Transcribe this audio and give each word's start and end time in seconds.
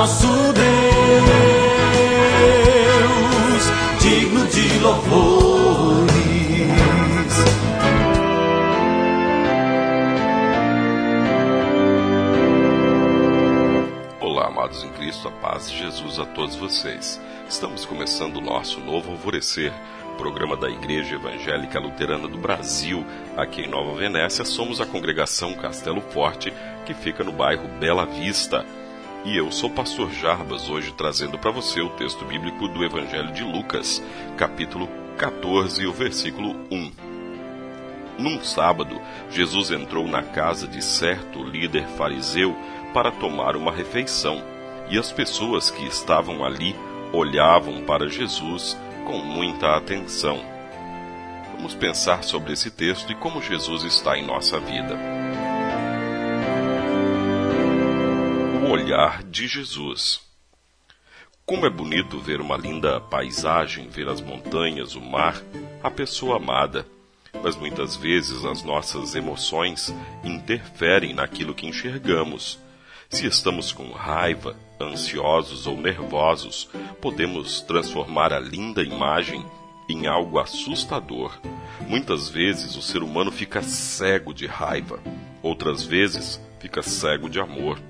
nosso 0.00 0.26
Deus, 0.26 0.64
digno 4.00 4.46
de 4.46 4.78
louvores. 4.78 6.10
Olá, 14.18 14.46
amados 14.46 14.82
em 14.82 14.88
Cristo, 14.92 15.28
a 15.28 15.32
paz 15.32 15.70
de 15.70 15.76
Jesus 15.76 16.18
a 16.18 16.24
todos 16.24 16.56
vocês. 16.56 17.20
Estamos 17.46 17.84
começando 17.84 18.38
o 18.38 18.40
nosso 18.40 18.80
novo 18.80 19.10
alvorecer 19.10 19.70
programa 20.16 20.56
da 20.56 20.70
Igreja 20.70 21.16
Evangélica 21.16 21.78
Luterana 21.78 22.26
do 22.26 22.38
Brasil, 22.38 23.04
aqui 23.36 23.62
em 23.62 23.68
Nova 23.68 23.98
Venécia, 23.98 24.46
somos 24.46 24.80
a 24.80 24.86
congregação 24.86 25.52
Castelo 25.54 26.00
Forte, 26.00 26.52
que 26.86 26.94
fica 26.94 27.22
no 27.22 27.32
bairro 27.32 27.68
Bela 27.78 28.06
Vista. 28.06 28.64
E 29.22 29.36
eu 29.36 29.52
sou 29.52 29.68
o 29.68 29.72
pastor 29.72 30.10
Jarbas, 30.10 30.70
hoje 30.70 30.92
trazendo 30.92 31.38
para 31.38 31.50
você 31.50 31.82
o 31.82 31.90
texto 31.90 32.24
bíblico 32.24 32.66
do 32.66 32.82
Evangelho 32.82 33.30
de 33.32 33.44
Lucas, 33.44 34.02
capítulo 34.34 34.88
14, 35.18 35.86
o 35.86 35.92
versículo 35.92 36.56
1. 36.70 36.92
Num 38.18 38.42
sábado, 38.42 38.98
Jesus 39.30 39.70
entrou 39.70 40.08
na 40.08 40.22
casa 40.22 40.66
de 40.66 40.82
certo 40.82 41.44
líder 41.44 41.86
fariseu 41.98 42.56
para 42.94 43.12
tomar 43.12 43.56
uma 43.56 43.70
refeição, 43.70 44.42
e 44.88 44.98
as 44.98 45.12
pessoas 45.12 45.70
que 45.70 45.84
estavam 45.84 46.42
ali 46.42 46.74
olhavam 47.12 47.82
para 47.82 48.08
Jesus 48.08 48.74
com 49.04 49.18
muita 49.18 49.76
atenção. 49.76 50.40
Vamos 51.54 51.74
pensar 51.74 52.24
sobre 52.24 52.54
esse 52.54 52.70
texto 52.70 53.12
e 53.12 53.14
como 53.14 53.42
Jesus 53.42 53.84
está 53.84 54.16
em 54.16 54.24
nossa 54.24 54.58
vida. 54.58 55.29
Olhar 58.70 59.24
de 59.24 59.48
Jesus. 59.48 60.20
Como 61.44 61.66
é 61.66 61.70
bonito 61.70 62.20
ver 62.20 62.40
uma 62.40 62.56
linda 62.56 63.00
paisagem, 63.00 63.88
ver 63.88 64.08
as 64.08 64.20
montanhas, 64.20 64.94
o 64.94 65.00
mar, 65.00 65.42
a 65.82 65.90
pessoa 65.90 66.36
amada. 66.36 66.86
Mas 67.42 67.56
muitas 67.56 67.96
vezes 67.96 68.44
as 68.44 68.62
nossas 68.62 69.16
emoções 69.16 69.92
interferem 70.22 71.12
naquilo 71.12 71.52
que 71.52 71.66
enxergamos. 71.66 72.60
Se 73.08 73.26
estamos 73.26 73.72
com 73.72 73.90
raiva, 73.90 74.54
ansiosos 74.80 75.66
ou 75.66 75.76
nervosos, 75.76 76.70
podemos 77.00 77.60
transformar 77.62 78.32
a 78.32 78.38
linda 78.38 78.84
imagem 78.84 79.44
em 79.88 80.06
algo 80.06 80.38
assustador. 80.38 81.36
Muitas 81.88 82.28
vezes 82.28 82.76
o 82.76 82.82
ser 82.82 83.02
humano 83.02 83.32
fica 83.32 83.62
cego 83.62 84.32
de 84.32 84.46
raiva, 84.46 85.00
outras 85.42 85.82
vezes 85.82 86.40
fica 86.60 86.82
cego 86.82 87.28
de 87.28 87.40
amor. 87.40 87.80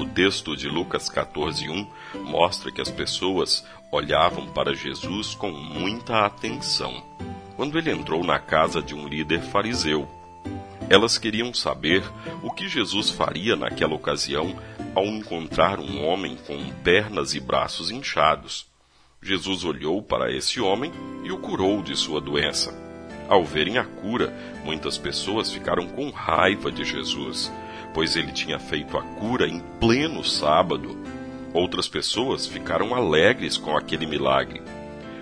O 0.00 0.06
texto 0.06 0.56
de 0.56 0.66
Lucas 0.66 1.10
14:1 1.10 1.86
mostra 2.24 2.72
que 2.72 2.80
as 2.80 2.90
pessoas 2.90 3.62
olhavam 3.92 4.46
para 4.46 4.74
Jesus 4.74 5.34
com 5.34 5.50
muita 5.52 6.24
atenção 6.24 7.04
quando 7.54 7.76
ele 7.76 7.90
entrou 7.90 8.24
na 8.24 8.38
casa 8.38 8.80
de 8.80 8.94
um 8.94 9.06
líder 9.06 9.42
fariseu. 9.42 10.08
Elas 10.88 11.18
queriam 11.18 11.52
saber 11.52 12.02
o 12.42 12.50
que 12.50 12.66
Jesus 12.66 13.10
faria 13.10 13.54
naquela 13.54 13.94
ocasião 13.94 14.58
ao 14.94 15.04
encontrar 15.04 15.78
um 15.78 16.02
homem 16.02 16.34
com 16.46 16.56
pernas 16.82 17.34
e 17.34 17.40
braços 17.40 17.90
inchados. 17.90 18.66
Jesus 19.22 19.64
olhou 19.64 20.02
para 20.02 20.34
esse 20.34 20.62
homem 20.62 20.90
e 21.22 21.30
o 21.30 21.36
curou 21.36 21.82
de 21.82 21.94
sua 21.94 22.22
doença. 22.22 22.89
Ao 23.30 23.44
verem 23.44 23.78
a 23.78 23.84
cura, 23.84 24.34
muitas 24.64 24.98
pessoas 24.98 25.52
ficaram 25.52 25.86
com 25.86 26.10
raiva 26.10 26.72
de 26.72 26.84
Jesus, 26.84 27.52
pois 27.94 28.16
ele 28.16 28.32
tinha 28.32 28.58
feito 28.58 28.98
a 28.98 29.02
cura 29.02 29.46
em 29.46 29.60
pleno 29.78 30.24
sábado. 30.24 30.98
Outras 31.54 31.86
pessoas 31.86 32.48
ficaram 32.48 32.92
alegres 32.92 33.56
com 33.56 33.76
aquele 33.76 34.04
milagre. 34.04 34.60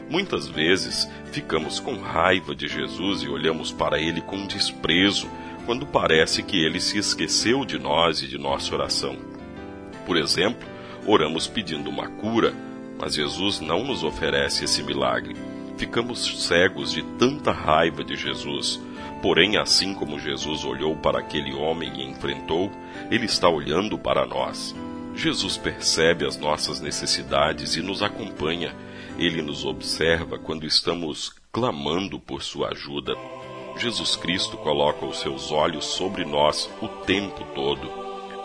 Muitas 0.09 0.49
vezes 0.49 1.07
ficamos 1.33 1.79
com 1.81 1.99
raiva 1.99 2.55
de 2.55 2.67
Jesus 2.67 3.23
e 3.23 3.29
olhamos 3.29 3.73
para 3.73 4.01
ele 4.01 4.23
com 4.23 4.47
desprezo, 4.47 5.29
quando 5.67 5.87
parece 5.87 6.43
que 6.43 6.65
ele 6.65 6.81
se 6.81 6.97
esqueceu 6.97 7.63
de 7.63 7.79
nós 7.79 8.23
e 8.23 8.27
de 8.27 8.39
nossa 8.39 8.75
oração. 8.75 9.19
Por 10.07 10.17
exemplo, 10.17 10.67
oramos 11.07 11.47
pedindo 11.47 11.91
uma 11.91 12.09
cura, 12.09 12.55
mas 12.99 13.17
Jesus 13.17 13.61
não 13.61 13.85
nos 13.85 14.03
oferece 14.03 14.65
esse 14.65 14.83
milagre. 14.83 15.37
Ficamos 15.79 16.45
cegos 16.45 16.93
de 16.93 17.03
tanta 17.03 17.53
raiva 17.53 18.03
de 18.03 18.17
Jesus. 18.17 18.81
Porém, 19.23 19.57
assim 19.57 19.95
como 19.95 20.19
Jesus 20.19 20.65
olhou 20.65 20.97
para 20.97 21.21
aquele 21.21 21.55
homem 21.55 21.93
e 22.01 22.05
enfrentou, 22.05 22.71
ele 23.11 23.27
está 23.27 23.49
olhando 23.49 23.97
para 23.97 24.27
nós. 24.27 24.75
Jesus 25.15 25.57
percebe 25.57 26.27
as 26.27 26.37
nossas 26.37 26.81
necessidades 26.81 27.77
e 27.77 27.81
nos 27.81 28.03
acompanha. 28.03 28.75
Ele 29.17 29.41
nos 29.41 29.65
observa 29.65 30.37
quando 30.37 30.67
estamos 30.67 31.33
clamando 31.53 32.19
por 32.19 32.43
sua 32.43 32.71
ajuda. 32.71 33.15
Jesus 33.77 34.17
Cristo 34.17 34.57
coloca 34.57 35.07
os 35.07 35.21
seus 35.21 35.53
olhos 35.53 35.85
sobre 35.85 36.25
nós 36.25 36.69
o 36.83 36.89
tempo 36.89 37.45
todo. 37.55 37.89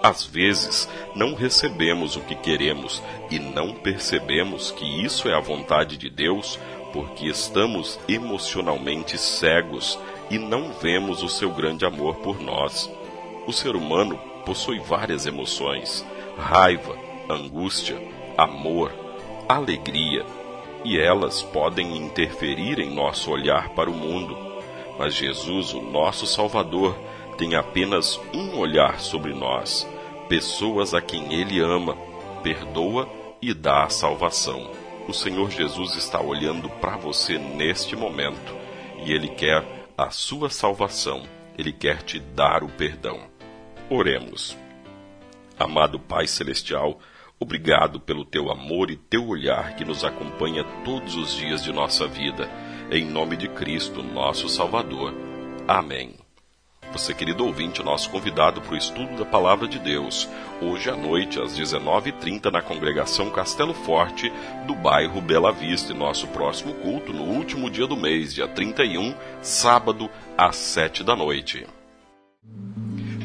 Às 0.03 0.23
vezes, 0.23 0.87
não 1.15 1.33
recebemos 1.33 2.15
o 2.15 2.21
que 2.21 2.35
queremos 2.35 3.01
e 3.31 3.39
não 3.39 3.73
percebemos 3.73 4.69
que 4.69 4.85
isso 5.03 5.27
é 5.29 5.33
a 5.33 5.39
vontade 5.39 5.97
de 5.97 6.09
Deus 6.09 6.59
porque 6.93 7.25
estamos 7.27 7.99
emocionalmente 8.07 9.17
cegos 9.17 9.99
e 10.29 10.37
não 10.37 10.71
vemos 10.71 11.21
o 11.23 11.27
seu 11.27 11.49
grande 11.49 11.85
amor 11.85 12.15
por 12.17 12.39
nós. 12.39 12.89
O 13.45 13.51
ser 13.51 13.75
humano 13.75 14.17
possui 14.45 14.79
várias 14.79 15.25
emoções: 15.25 16.05
raiva, 16.37 16.95
angústia, 17.29 18.01
amor, 18.37 18.93
alegria, 19.49 20.25
e 20.85 20.97
elas 20.97 21.41
podem 21.41 21.97
interferir 21.97 22.79
em 22.79 22.93
nosso 22.93 23.31
olhar 23.31 23.69
para 23.69 23.89
o 23.89 23.93
mundo 23.93 24.53
mas 24.97 25.15
Jesus, 25.15 25.73
o 25.73 25.81
nosso 25.81 26.25
Salvador, 26.25 26.95
tem 27.37 27.55
apenas 27.55 28.19
um 28.33 28.57
olhar 28.57 28.99
sobre 28.99 29.33
nós, 29.33 29.87
pessoas 30.29 30.93
a 30.93 31.01
quem 31.01 31.33
Ele 31.33 31.59
ama, 31.59 31.97
perdoa 32.43 33.09
e 33.41 33.53
dá 33.53 33.85
a 33.85 33.89
salvação. 33.89 34.69
O 35.07 35.13
Senhor 35.13 35.51
Jesus 35.51 35.95
está 35.95 36.21
olhando 36.21 36.69
para 36.69 36.97
você 36.97 37.37
neste 37.37 37.95
momento 37.95 38.55
e 39.05 39.11
Ele 39.11 39.27
quer 39.29 39.63
a 39.97 40.09
sua 40.09 40.49
salvação, 40.49 41.23
Ele 41.57 41.71
quer 41.71 42.01
te 42.03 42.19
dar 42.19 42.63
o 42.63 42.69
perdão. 42.69 43.19
Oremos. 43.89 44.57
Amado 45.59 45.99
Pai 45.99 46.25
Celestial, 46.25 46.99
obrigado 47.39 47.99
pelo 47.99 48.25
teu 48.25 48.49
amor 48.49 48.89
e 48.89 48.95
teu 48.95 49.27
olhar 49.27 49.75
que 49.75 49.85
nos 49.85 50.03
acompanha 50.03 50.63
todos 50.83 51.15
os 51.15 51.33
dias 51.35 51.63
de 51.63 51.71
nossa 51.71 52.07
vida 52.07 52.49
em 52.91 53.05
nome 53.05 53.35
de 53.35 53.47
Cristo, 53.47 54.01
nosso 54.01 54.47
Salvador. 54.47 55.13
Amém. 55.67 56.22
Você, 56.93 57.11
querido 57.11 57.43
ouvinte, 57.45 57.81
nosso 57.81 58.07
convidado 58.11 58.61
para 58.61 58.75
o 58.75 58.77
estudo 58.77 59.17
da 59.17 59.25
Palavra 59.25 59.67
de 59.67 59.79
Deus, 59.79 60.29
hoje 60.61 60.91
à 60.91 60.95
noite, 60.95 61.41
às 61.41 61.57
19h30, 61.57 62.51
na 62.51 62.61
congregação 62.61 63.31
Castelo 63.31 63.73
Forte, 63.73 64.31
do 64.67 64.75
bairro 64.75 65.19
Bela 65.19 65.51
Vista, 65.51 65.91
e 65.91 65.97
nosso 65.97 66.27
próximo 66.27 66.71
culto 66.75 67.11
no 67.11 67.23
último 67.23 67.67
dia 67.67 67.87
do 67.87 67.97
mês, 67.97 68.31
dia 68.31 68.47
31, 68.47 69.15
sábado, 69.41 70.07
às 70.37 70.55
7 70.55 71.03
da 71.03 71.15
noite. 71.15 71.65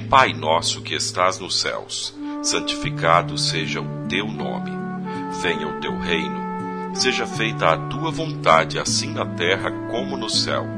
Pai 0.09 0.33
nosso 0.33 0.81
que 0.81 0.95
estás 0.95 1.39
nos 1.39 1.61
céus, 1.61 2.17
santificado 2.43 3.37
seja 3.37 3.83
o 3.83 4.09
teu 4.09 4.27
nome. 4.27 4.71
Venha 5.43 5.69
o 5.69 5.79
teu 5.79 5.97
reino 5.99 6.49
seja 6.95 7.27
feita 7.27 7.69
a 7.69 7.77
tua 7.77 8.11
vontade, 8.11 8.79
assim 8.79 9.13
na 9.13 9.25
terra 9.25 9.71
como 9.89 10.17
no 10.17 10.29
céu. 10.29 10.78